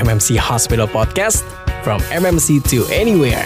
MMC 0.00 0.40
Hospital 0.40 0.88
Podcast 0.88 1.44
From 1.84 2.00
MMC 2.08 2.64
to 2.72 2.88
Anywhere 2.88 3.44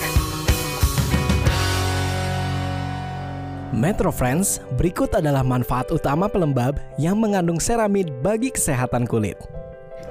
Metro 3.75 4.14
Friends, 4.14 4.62
berikut 4.79 5.11
adalah 5.19 5.43
manfaat 5.43 5.90
utama 5.90 6.30
pelembab 6.30 6.79
yang 6.95 7.19
mengandung 7.19 7.59
seramid 7.59 8.06
bagi 8.22 8.54
kesehatan 8.54 9.03
kulit. 9.03 9.35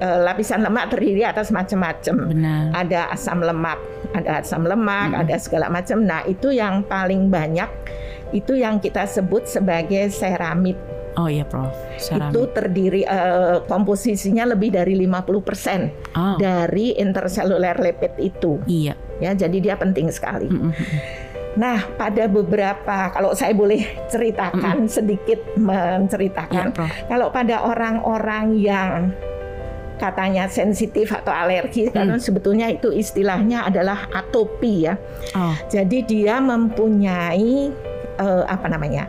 Eh, 0.04 0.18
lapisan 0.20 0.60
lemak 0.60 0.92
terdiri 0.92 1.24
atas 1.24 1.48
macam-macam. 1.48 2.28
Benar. 2.28 2.76
Ada 2.76 3.16
asam 3.16 3.40
lemak, 3.40 3.80
ada 4.12 4.44
asam 4.44 4.68
lemak, 4.68 5.16
ada 5.16 5.40
segala 5.40 5.72
macam. 5.72 6.04
Nah, 6.04 6.28
itu 6.28 6.52
yang 6.52 6.84
paling 6.84 7.32
banyak 7.32 7.72
itu 8.36 8.52
yang 8.58 8.82
kita 8.82 9.08
sebut 9.08 9.48
sebagai 9.48 10.12
seramid. 10.12 10.76
Oh 11.14 11.30
iya, 11.30 11.46
Prof. 11.46 11.70
Itu 11.98 12.50
terdiri 12.50 13.06
eh, 13.06 13.62
komposisinya 13.70 14.50
lebih 14.50 14.74
dari 14.74 14.98
50% 14.98 16.14
Oh. 16.14 16.34
dari 16.38 16.94
intercellular 16.94 17.78
lipid 17.78 18.18
itu. 18.18 18.58
Iya. 18.66 18.98
Ya, 19.22 19.30
jadi 19.34 19.58
dia 19.62 19.74
penting 19.78 20.10
sekali. 20.10 20.50
Mm-mm. 20.50 20.74
Nah, 21.54 21.86
pada 21.94 22.26
beberapa 22.26 23.14
kalau 23.14 23.30
saya 23.30 23.54
boleh 23.54 23.86
ceritakan 24.10 24.90
sedikit 24.90 25.38
menceritakan 25.54 26.74
Prof. 26.74 26.90
kalau 27.06 27.30
pada 27.30 27.62
orang-orang 27.62 28.58
yang 28.58 29.14
katanya 29.94 30.50
sensitif 30.50 31.14
atau 31.14 31.30
alergi 31.30 31.86
karena 31.94 32.18
sebetulnya 32.18 32.66
itu 32.66 32.90
istilahnya 32.90 33.70
adalah 33.70 34.10
atopi 34.10 34.90
ya. 34.90 34.98
Oh. 35.38 35.54
Jadi 35.70 36.02
dia 36.02 36.42
mempunyai 36.42 37.70
eh, 38.18 38.44
apa 38.50 38.66
namanya? 38.66 39.06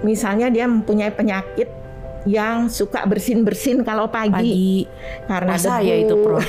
Misalnya 0.00 0.48
dia 0.48 0.64
mempunyai 0.64 1.10
penyakit 1.10 1.80
yang 2.20 2.68
suka 2.68 3.08
bersin-bersin 3.08 3.80
kalau 3.80 4.04
pagi, 4.04 4.28
Pagi. 4.28 4.84
karena 5.24 5.52
Oh, 5.52 5.56
debu, 5.56 5.64
saya 5.64 5.94
itu, 5.96 6.14
Prof. 6.20 6.44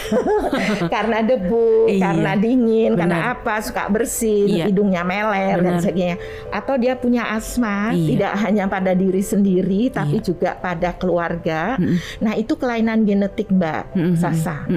karena 0.96 1.20
debu, 1.24 1.88
Iya. 1.88 2.02
karena 2.04 2.32
dingin, 2.36 2.92
karena 2.94 3.18
Benar. 3.24 3.34
apa 3.40 3.56
suka 3.64 3.88
bersin, 3.88 4.52
Iya. 4.52 4.68
hidungnya 4.68 5.08
meler 5.08 5.56
dan 5.58 5.80
Benar. 5.80 5.82
sebagainya. 5.82 6.18
Atau 6.52 6.76
dia 6.76 7.00
punya 7.00 7.24
asma, 7.32 7.96
Iya. 7.96 8.04
tidak 8.06 8.34
hanya 8.44 8.66
pada 8.68 8.92
diri 8.92 9.24
sendiri, 9.24 9.88
tapi 9.88 10.20
Iya. 10.20 10.26
juga 10.26 10.50
pada 10.56 10.92
keluarga. 10.92 11.80
Mm-mm. 11.80 11.98
Nah 12.20 12.34
itu 12.36 12.54
kelainan 12.56 13.08
genetik 13.08 13.48
Mbak 13.48 13.96
Mm-mm. 13.96 14.16
Sasa. 14.18 14.68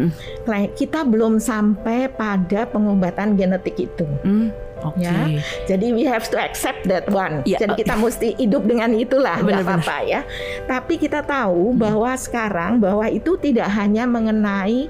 Kelai- 0.47 0.71
Kita 0.75 1.03
belum 1.03 1.39
sampai 1.39 2.07
pada 2.07 2.67
pengobatan 2.67 3.35
genetik 3.35 3.75
itu. 3.81 4.07
Mm. 4.23 4.55
Oke. 4.85 5.01
Ya. 5.01 5.41
Jadi 5.65 5.97
we 5.97 6.05
have 6.05 6.29
to 6.29 6.37
accept 6.37 6.85
that 6.85 7.09
one. 7.09 7.41
Iya. 7.49 7.65
Jadi 7.65 7.81
kita 7.81 7.95
mesti 7.97 8.37
hidup 8.37 8.69
dengan 8.69 8.93
itulah, 8.93 9.41
nggak 9.41 9.65
apa-apa 9.65 9.97
ya. 10.05 10.21
Tapi 10.69 11.01
kita 11.01 11.25
tahu 11.25 11.73
bahwa 11.73 12.13
sekarang 12.15 12.79
bahwa 12.79 13.09
itu 13.09 13.41
tidak 13.41 13.73
hanya 13.73 14.05
mengenai 14.05 14.87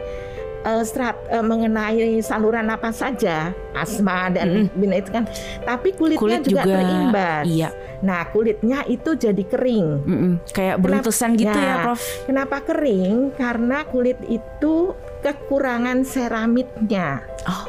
eh, 0.64 0.82
strat, 0.82 1.14
eh, 1.28 1.44
mengenai 1.44 2.18
saluran 2.24 2.66
apa 2.72 2.88
saja, 2.90 3.52
asma 3.76 4.32
dan 4.32 4.72
bina 4.72 4.96
itu 4.98 5.12
kan, 5.12 5.28
tapi 5.62 5.92
kulitnya 5.92 6.40
Kulit 6.40 6.42
juga, 6.48 6.62
juga. 6.64 6.74
terimbas. 6.80 7.44
Iya. 7.44 7.68
Nah 8.04 8.22
kulitnya 8.32 8.78
itu 8.88 9.10
jadi 9.16 9.44
kering. 9.44 9.86
Mm-mm. 10.04 10.32
Kayak 10.52 10.76
beruntusan 10.80 11.36
gitu 11.36 11.56
ya, 11.56 11.80
Ya. 11.80 11.84
Prof. 11.84 12.00
Kenapa 12.24 12.56
kering? 12.64 13.32
Karena 13.36 13.84
kulit 13.88 14.20
itu 14.28 14.92
kekurangan 15.24 16.04
seramidnya. 16.04 17.24
Oh. 17.48 17.64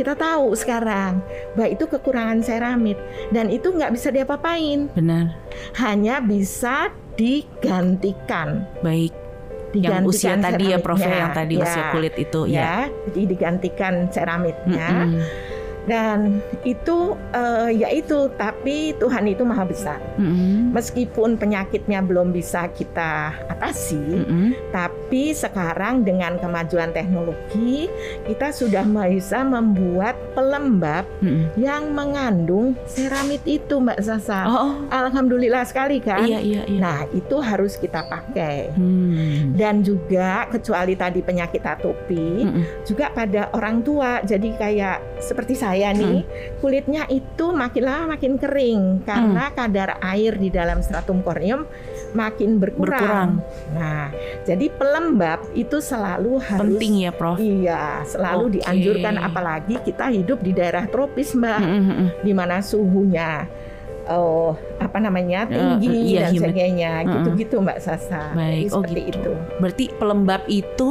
Kita 0.00 0.16
tahu 0.16 0.56
sekarang 0.56 1.20
bahwa 1.52 1.68
itu 1.68 1.84
kekurangan 1.84 2.40
seramid 2.40 2.96
dan 3.28 3.52
itu 3.52 3.68
nggak 3.68 3.92
bisa 3.92 4.08
diapa-apain, 4.08 4.88
Benar. 4.96 5.36
hanya 5.76 6.24
bisa 6.24 6.88
digantikan. 7.20 8.64
Baik. 8.80 9.12
Yang 9.70 10.02
usia 10.08 10.34
Digantikan 10.34 10.40
tadi 10.40 10.64
ya, 10.66 10.78
Prof. 10.80 10.98
ya. 10.98 11.12
Yang 11.20 11.32
tadi 11.36 11.54
Ya, 11.54 11.62
usia 11.62 11.82
kulit 11.92 12.14
itu 12.16 12.40
ya. 12.48 12.58
ya. 12.58 12.76
Jadi 13.06 13.20
digantikan 13.28 13.94
seramidnya 14.08 14.88
Mm-mm. 14.88 15.22
Dan 15.90 16.38
itu 16.62 17.18
eh, 17.34 17.74
ya 17.74 17.90
itu 17.90 18.30
tapi 18.38 18.94
Tuhan 19.02 19.26
itu 19.26 19.42
maha 19.42 19.66
besar. 19.66 19.98
Mm-mm. 20.22 20.70
Meskipun 20.70 21.34
penyakitnya 21.34 21.98
belum 22.06 22.30
bisa 22.30 22.70
kita 22.70 23.34
atasi, 23.50 23.98
Mm-mm. 23.98 24.54
Tapi 24.70 25.34
sekarang 25.34 26.06
dengan 26.06 26.38
kemajuan 26.38 26.94
teknologi 26.94 27.90
kita 28.30 28.54
sudah 28.54 28.86
bisa 28.86 29.42
membuat 29.42 30.14
pelembab 30.38 31.02
Mm-mm. 31.18 31.58
yang 31.58 31.90
mengandung 31.90 32.78
seramid 32.86 33.42
itu 33.42 33.82
Mbak 33.82 33.98
Sasa. 34.06 34.46
Oh. 34.46 34.86
Alhamdulillah 34.94 35.66
sekali 35.66 35.98
kan. 35.98 36.22
Iya, 36.22 36.38
iya, 36.38 36.62
iya. 36.70 36.78
Nah 36.78 36.98
itu 37.10 37.42
harus 37.42 37.74
kita 37.74 38.06
pakai. 38.06 38.70
Hmm. 38.76 39.56
Dan 39.56 39.82
juga 39.82 40.46
kecuali 40.46 40.94
tadi 40.94 41.24
penyakit 41.24 41.64
atopi, 41.64 42.46
Mm-mm. 42.46 42.86
juga 42.86 43.10
pada 43.10 43.48
orang 43.56 43.82
tua. 43.82 44.22
Jadi 44.22 44.54
kayak 44.54 45.18
seperti 45.18 45.56
saya 45.56 45.79
nih, 45.88 46.18
kulitnya 46.60 47.08
itu 47.08 47.56
makin 47.56 47.82
lama 47.88 48.04
makin 48.16 48.36
kering 48.36 49.00
karena 49.08 49.48
kadar 49.56 49.96
air 50.04 50.36
di 50.36 50.52
dalam 50.52 50.84
stratum 50.84 51.24
corneum 51.24 51.64
makin 52.12 52.60
berkurang. 52.60 53.00
Berkurang. 53.00 53.30
Nah, 53.72 54.12
jadi 54.44 54.66
pelembab 54.74 55.40
itu 55.56 55.78
selalu 55.80 56.42
harus 56.42 56.76
Penting 56.76 57.08
ya, 57.08 57.10
Prof. 57.14 57.36
Iya, 57.40 58.04
selalu 58.04 58.44
Oke. 58.46 58.54
dianjurkan 58.60 59.14
apalagi 59.16 59.74
kita 59.80 60.10
hidup 60.12 60.42
di 60.44 60.52
daerah 60.52 60.84
tropis, 60.90 61.32
Mbak, 61.32 61.60
Mm-mm, 61.62 61.82
mm-mm. 61.86 62.08
di 62.26 62.32
mana 62.34 62.58
suhunya 62.60 63.46
oh, 64.10 64.58
apa 64.82 64.98
namanya? 64.98 65.46
tinggi 65.46 66.18
iya, 66.18 66.26
dan 66.26 66.34
humid. 66.34 66.40
sebagainya. 66.42 66.92
Mm-mm. 67.00 67.12
Gitu-gitu, 67.14 67.56
Mbak 67.62 67.78
Sasa. 67.78 68.34
Baik, 68.34 68.66
Jadi 68.66 68.66
oh 68.66 68.82
seperti 68.82 69.00
gitu. 69.06 69.18
itu. 69.18 69.32
Berarti 69.62 69.84
pelembab 69.96 70.42
itu 70.50 70.88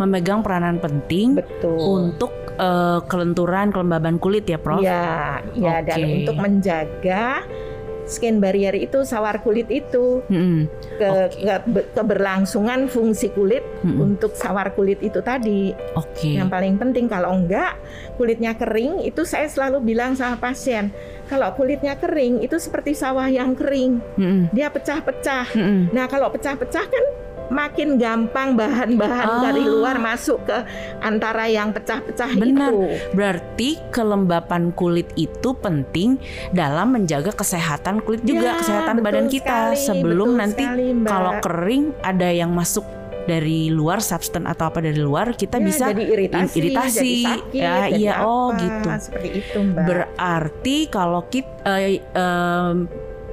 memegang 0.00 0.40
peranan 0.40 0.80
penting 0.80 1.36
Betul. 1.36 1.76
untuk 1.76 2.32
eh, 2.58 2.98
kelenturan 3.06 3.70
kelembaban 3.70 4.16
kulit 4.18 4.44
ya, 4.48 4.58
Prof. 4.60 4.82
Iya, 4.82 5.40
iya 5.56 5.76
dan 5.84 5.98
Oke. 6.02 6.12
untuk 6.22 6.36
menjaga 6.40 7.44
skin 8.02 8.42
barrier 8.42 8.74
itu 8.74 9.06
sawar 9.06 9.40
kulit 9.40 9.70
itu 9.70 10.20
Mm-mm. 10.26 10.66
ke, 10.98 11.08
Oke. 11.08 11.38
ke- 11.46 11.86
keberlangsungan 11.94 12.90
fungsi 12.90 13.30
kulit 13.30 13.62
Mm-mm. 13.86 14.12
untuk 14.14 14.34
sawar 14.34 14.74
kulit 14.74 14.98
itu 15.00 15.22
tadi 15.22 15.70
Oke. 15.94 16.34
yang 16.34 16.50
paling 16.50 16.76
penting 16.76 17.06
kalau 17.06 17.30
enggak 17.32 17.78
kulitnya 18.18 18.58
kering 18.58 19.06
itu 19.06 19.22
saya 19.22 19.46
selalu 19.46 19.94
bilang 19.94 20.18
sama 20.18 20.36
pasien 20.36 20.90
kalau 21.30 21.48
kulitnya 21.54 21.96
kering 21.96 22.42
itu 22.42 22.58
seperti 22.58 22.92
sawah 22.92 23.30
yang 23.30 23.54
kering 23.54 24.02
Mm-mm. 24.18 24.50
dia 24.50 24.68
pecah-pecah 24.68 25.54
Mm-mm. 25.54 25.94
nah 25.94 26.10
kalau 26.10 26.28
pecah-pecah 26.28 26.84
kan 26.84 27.04
makin 27.52 27.94
gampang 27.94 28.56
bahan-bahan 28.56 29.28
Ah. 29.28 29.40
dari 29.44 29.62
luar 29.62 29.96
masuk 29.96 30.42
ke 30.42 30.58
antara 30.98 31.44
yang 31.46 31.70
pecah-pecah 31.70 32.32
Benar. 32.34 32.72
itu 32.72 32.80
Berarti 33.12 33.70
kelembapan 33.90 34.72
kulit 34.72 35.12
itu 35.14 35.52
penting 35.54 36.16
dalam 36.50 36.90
menjaga 36.90 37.30
kesehatan 37.30 38.00
kulit 38.00 38.22
juga, 38.22 38.48
Ya, 38.48 38.58
kesehatan 38.58 38.96
badan 39.00 39.28
kita 39.28 39.70
sekali, 39.70 39.84
sebelum 39.84 40.34
nanti 40.34 40.64
sekali, 40.64 40.86
Mbak. 40.94 41.06
kalau 41.06 41.32
kering 41.40 41.84
ada 42.00 42.28
yang 42.28 42.50
masuk 42.50 42.82
dari 43.22 43.70
luar 43.70 44.02
substan 44.02 44.44
atau 44.44 44.66
apa 44.66 44.82
dari 44.82 44.98
luar 44.98 45.30
kita 45.32 45.56
Ya, 45.56 45.62
bisa 45.62 45.84
jadi 45.88 46.04
iritasi, 46.08 46.56
iritasi. 46.58 46.98
jadi 46.98 47.12
sakit, 47.22 47.54
Ya, 47.54 47.74
jadi 47.86 48.00
iya, 48.00 48.14
oh, 48.20 48.50
gitu. 48.52 48.88
Seperti 48.98 49.28
itu, 49.38 49.58
Mbak. 49.62 49.84
Berarti 49.86 50.76
kalau 50.88 51.22
kita 51.24 51.74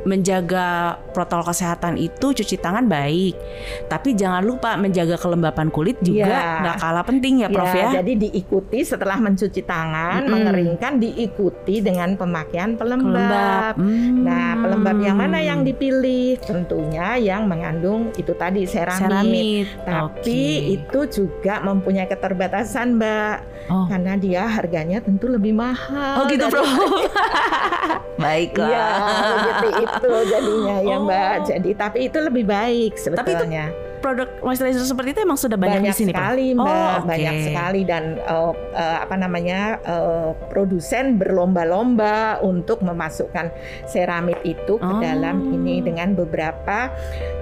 menjaga 0.10 0.98
protokol 1.14 1.54
kesehatan 1.54 1.94
itu 1.96 2.34
cuci 2.34 2.58
tangan 2.58 2.90
baik, 2.90 3.38
tapi 3.86 4.18
jangan 4.18 4.42
lupa 4.42 4.74
menjaga 4.74 5.16
kelembapan 5.16 5.70
kulit 5.70 6.02
juga 6.02 6.26
Ya. 6.26 6.62
nggak 6.66 6.78
kalah 6.80 7.06
penting 7.06 7.46
ya, 7.46 7.48
Prof 7.48 7.70
ya. 7.70 8.02
Jadi 8.02 8.18
diikuti 8.18 8.82
setelah 8.82 9.22
mencuci 9.22 9.62
tangan, 9.62 10.26
Mm-mm. 10.26 10.34
mengeringkan 10.34 10.98
diikuti 10.98 11.80
dengan 11.80 12.18
pemakaian 12.18 12.74
pelembab. 12.74 13.06
Kelembab. 13.10 13.74
Hmm. 13.78 14.26
Nah, 14.26 14.50
pelembab 14.58 14.98
yang 15.00 15.18
mana 15.18 15.38
yang 15.38 15.62
dipilih? 15.62 16.40
Tentunya 16.42 17.16
yang 17.16 17.46
mengandung 17.46 18.10
itu 18.16 18.34
tadi 18.34 18.66
seramid. 18.66 19.06
Seramid. 19.06 19.66
Tapi 19.84 20.08
Oke. 20.10 20.74
itu 20.74 21.00
juga 21.22 21.60
mempunyai 21.60 22.08
keterbatasan, 22.08 22.98
Mbak. 22.98 23.36
Oh. 23.70 23.86
Karena 23.86 24.16
dia 24.16 24.48
harganya 24.48 24.98
tentu 24.98 25.28
lebih 25.28 25.54
mahal. 25.54 26.24
Oh 26.24 26.26
gitu, 26.26 26.48
Prof. 26.48 26.66
Baiklah. 28.20 28.68
Iya, 28.70 28.88
begitu 29.32 29.68
itu 29.84 29.99
jadinya 30.02 30.76
ya, 30.80 30.96
Oh. 30.96 31.04
Mbak. 31.04 31.36
Jadi 31.46 31.70
tapi 31.74 31.98
itu 32.06 32.18
lebih 32.18 32.44
baik 32.44 32.92
Tapi 32.94 33.02
itu 33.02 33.04
sebetulnya. 33.20 33.66
Produk 34.00 34.32
moisturizer 34.40 34.80
seperti 34.80 35.12
itu 35.12 35.20
emang 35.20 35.36
sudah 35.36 35.60
banyak, 35.60 35.84
banyak 35.84 35.92
di 35.92 36.00
sini, 36.00 36.16
sekali 36.16 36.56
mbak 36.56 36.64
Oh, 36.64 36.92
oke. 37.04 37.08
banyak 37.12 37.36
sekali 37.44 37.82
dan 37.84 38.16
eh, 38.16 38.52
eh, 38.72 38.98
apa 38.98 39.16
namanya 39.16 39.60
eh, 39.78 40.30
produsen 40.48 41.20
berlomba-lomba 41.20 42.40
untuk 42.40 42.80
memasukkan 42.80 43.52
seramid 43.84 44.40
itu 44.44 44.80
ke 44.80 44.88
Oh. 44.88 45.04
dalam 45.04 45.52
ini 45.52 45.84
dengan 45.84 46.16
beberapa 46.16 46.96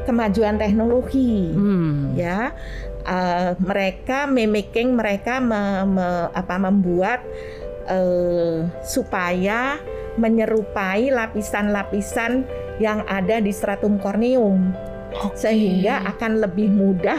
kemajuan 0.04 0.58
teknologi 0.58 1.54
Hmm. 1.54 2.14
ya 2.14 2.50
Eh, 3.08 3.56
mereka 3.58 4.28
mimicking 4.28 4.92
mereka 4.92 5.40
me- 5.40 5.88
me- 5.88 6.28
apa 6.28 6.60
membuat 6.60 7.24
eh, 7.88 8.68
supaya 8.84 9.80
menyerupai 10.18 11.10
lapisan-lapisan 11.10 12.44
yang 12.78 13.02
ada 13.06 13.38
di 13.38 13.50
stratum 13.50 13.98
corneum 13.98 14.74
Oke. 15.16 15.40
sehingga 15.40 16.04
akan 16.06 16.44
lebih 16.44 16.70
mudah 16.70 17.18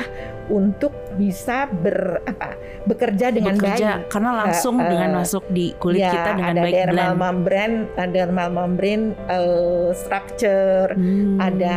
untuk 0.48 0.90
bisa 1.14 1.66
ber 1.66 2.22
apa 2.22 2.54
bekerja 2.84 3.28
dengan 3.28 3.52
bekerja 3.54 3.88
baik. 3.98 4.08
karena 4.08 4.30
langsung 4.38 4.76
Eh, 4.76 4.84
eh, 4.84 4.88
dengan 4.88 5.10
masuk 5.18 5.44
di 5.48 5.72
kulit 5.74 6.00
Ya, 6.00 6.10
kita 6.10 6.30
dengan 6.32 6.52
ada 6.52 6.62
baik 6.62 6.74
dermal 6.74 6.94
blend. 6.94 7.18
membrane, 7.18 7.76
ada 7.92 8.08
dermal 8.08 8.48
membrane 8.48 9.04
eh, 9.26 9.88
structure, 9.94 10.88
Hmm. 10.94 11.36
ada 11.38 11.76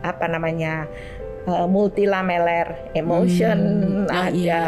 apa 0.00 0.24
namanya 0.26 0.86
eh, 1.42 1.66
multilamellar 1.66 2.92
emotion, 2.94 3.58
Hmm. 3.58 4.06
Oh, 4.06 4.22
ada 4.22 4.30
iya. 4.30 4.64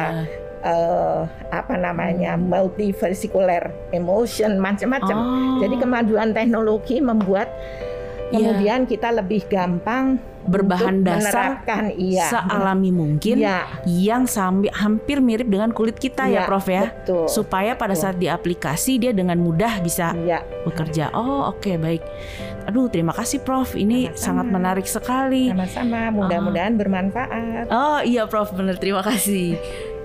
Eh, 0.62 1.20
apa 1.50 1.75
namanya 1.76 2.38
multivesicular 2.38 3.70
emotion, 3.91 4.59
macam-macam. 4.59 5.17
Oh. 5.19 5.59
Jadi 5.61 5.75
kemajuan 5.79 6.31
teknologi 6.32 7.03
membuat 7.03 7.50
Iya. 8.32 8.49
kemudian 8.49 8.81
kita 8.88 9.12
lebih 9.12 9.44
gampang 9.44 10.17
Berbahan 10.43 11.06
dasar 11.06 11.62
iya. 11.94 12.26
sealami 12.26 12.91
mungkin 12.91 13.38
Iya, 13.38 13.62
yang 13.87 14.26
sambil 14.26 14.75
hampir 14.75 15.23
mirip 15.23 15.47
dengan 15.47 15.70
kulit 15.70 15.94
kita 15.94 16.26
ya, 16.26 16.43
iya, 16.43 16.49
Prof 16.50 16.67
ya. 16.67 16.91
Betul. 16.91 17.31
Supaya 17.31 17.79
pada 17.79 17.94
Betul. 17.94 18.03
saat 18.03 18.17
diaplikasi 18.19 18.99
dia 18.99 19.14
dengan 19.14 19.38
mudah 19.38 19.79
bisa 19.79 20.11
Iya, 20.19 20.43
bekerja. 20.67 21.14
Oh, 21.14 21.47
oke 21.47 21.79
baik. 21.79 22.03
Aduh, 22.67 22.91
terima 22.91 23.14
kasih 23.14 23.38
Prof. 23.47 23.79
Ini 23.79 24.11
Sama-sama. 24.11 24.19
sangat 24.19 24.47
menarik 24.50 24.87
sekali. 24.91 25.44
sama-sama. 25.55 26.11
Mudah-mudahan 26.11 26.75
bermanfaat. 26.75 27.70
Oh 27.70 28.03
iya 28.03 28.26
Prof, 28.26 28.50
bener 28.50 28.82
terima 28.82 29.06
kasih. 29.06 29.55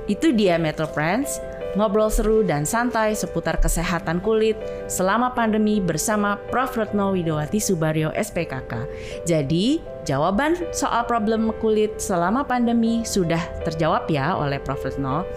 Itu 0.08 0.32
dia 0.32 0.56
Metro 0.56 0.88
Friends, 0.88 1.44
ngobrol 1.76 2.08
seru 2.08 2.42
dan 2.42 2.64
santai 2.64 3.12
seputar 3.14 3.60
kesehatan 3.60 4.24
kulit 4.24 4.56
selama 4.88 5.36
pandemi 5.36 5.84
bersama 5.84 6.40
Prof 6.48 6.80
Retno 6.80 7.12
Widowati 7.12 7.60
Subaryo 7.60 8.16
SPKK. 8.16 8.88
Jadi, 9.28 9.84
jawaban 10.08 10.56
soal 10.72 11.04
problem 11.04 11.52
kulit 11.60 12.00
selama 12.00 12.48
pandemi 12.48 13.04
sudah 13.04 13.44
terjawab 13.68 14.08
ya 14.08 14.34
oleh 14.40 14.64
Prof 14.64 14.88
Retno. 14.88 15.28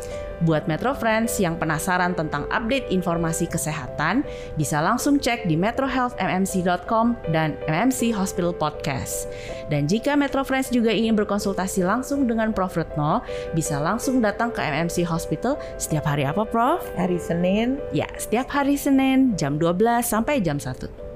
Buat 0.40 0.64
Metro 0.64 0.96
Friends 0.96 1.36
yang 1.36 1.60
penasaran 1.60 2.16
tentang 2.16 2.48
update 2.48 2.88
informasi 2.88 3.44
kesehatan, 3.44 4.24
bisa 4.56 4.80
langsung 4.80 5.20
cek 5.20 5.44
di 5.44 5.52
metrohealthmmc.com 5.58 7.18
dan 7.28 7.60
MMC 7.68 8.16
Hospital 8.16 8.56
Podcast. 8.56 9.28
Dan 9.68 9.84
jika 9.84 10.16
Metro 10.16 10.40
Friends 10.40 10.72
juga 10.72 10.88
ingin 10.88 11.12
berkonsultasi 11.12 11.84
langsung 11.84 12.24
dengan 12.24 12.56
Prof 12.56 12.72
Retno, 12.72 13.20
bisa 13.52 13.76
langsung 13.76 14.24
datang 14.24 14.48
ke 14.48 14.64
MMC 14.64 15.04
Hospital 15.04 15.60
setiap 15.76 16.08
hari 16.08 16.24
apa 16.24 16.48
Prof? 16.48 16.80
Hari 16.96 17.20
Senin 17.20 17.76
Ya, 17.92 18.08
setiap 18.16 18.48
hari 18.48 18.80
Senin 18.80 19.36
jam 19.36 19.60
12 19.60 20.04
sampai 20.06 20.40
jam 20.40 20.56
1. 20.56 21.09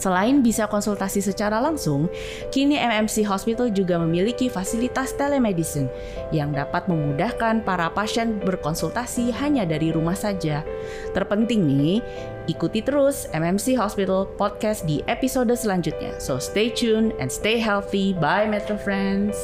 Selain 0.00 0.40
bisa 0.40 0.64
konsultasi 0.64 1.20
secara 1.20 1.60
langsung, 1.60 2.08
kini 2.48 2.80
MMC 2.80 3.20
Hospital 3.28 3.68
juga 3.68 4.00
memiliki 4.00 4.48
fasilitas 4.48 5.12
telemedicine 5.12 5.92
yang 6.32 6.56
dapat 6.56 6.88
memudahkan 6.88 7.60
para 7.68 7.92
pasien 7.92 8.40
berkonsultasi 8.40 9.28
hanya 9.36 9.68
dari 9.68 9.92
rumah 9.92 10.16
saja. 10.16 10.64
Terpenting 11.12 11.68
nih, 11.68 12.00
ikuti 12.48 12.80
terus 12.80 13.28
MMC 13.36 13.76
Hospital 13.76 14.24
podcast 14.40 14.88
di 14.88 15.04
episode 15.04 15.52
selanjutnya. 15.52 16.16
So 16.16 16.40
stay 16.40 16.72
tuned 16.72 17.12
and 17.20 17.28
stay 17.28 17.60
healthy. 17.60 18.16
Bye 18.16 18.48
Metro 18.48 18.80
Friends. 18.80 19.36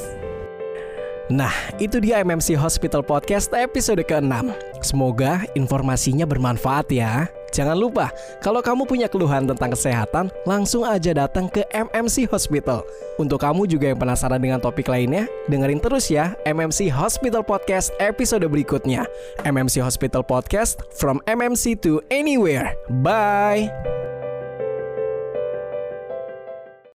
Nah, 1.27 1.51
itu 1.83 1.99
dia 1.99 2.23
MMC 2.23 2.55
Hospital 2.55 3.03
Podcast 3.03 3.51
episode 3.51 3.99
ke-6. 4.07 4.47
Semoga 4.79 5.43
informasinya 5.59 6.23
bermanfaat 6.23 6.87
ya. 6.95 7.27
Jangan 7.57 7.73
lupa, 7.73 8.13
kalau 8.45 8.61
kamu 8.61 8.85
punya 8.85 9.09
keluhan 9.09 9.49
tentang 9.49 9.73
kesehatan, 9.73 10.29
langsung 10.45 10.85
aja 10.85 11.17
datang 11.17 11.49
ke 11.49 11.65
MMC 11.73 12.29
Hospital. 12.29 12.85
Untuk 13.17 13.41
kamu 13.41 13.65
juga 13.65 13.89
yang 13.89 13.97
penasaran 13.97 14.37
dengan 14.37 14.61
topik 14.61 14.85
lainnya, 14.93 15.25
dengerin 15.49 15.81
terus 15.81 16.13
ya 16.13 16.37
MMC 16.45 16.93
Hospital 16.93 17.41
Podcast 17.41 17.97
episode 17.97 18.45
berikutnya. 18.45 19.09
MMC 19.49 19.81
Hospital 19.81 20.21
Podcast 20.21 20.85
from 20.93 21.25
MMC 21.25 21.81
to 21.81 22.05
anywhere. 22.13 22.77
Bye. 23.01 23.96